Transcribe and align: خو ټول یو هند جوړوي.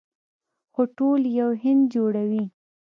خو 0.73 0.81
ټول 0.97 1.21
یو 1.39 1.49
هند 1.63 1.81
جوړوي. 1.93 2.43